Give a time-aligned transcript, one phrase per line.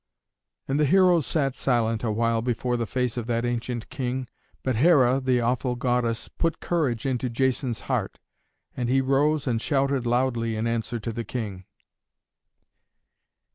[0.67, 4.27] And the heroes sat silent awhile before the face of that ancient King.
[4.63, 8.17] But Hera, the awful goddess, put courage into Jason's heart,
[8.75, 11.65] and he rose and shouted loudly in answer to the King.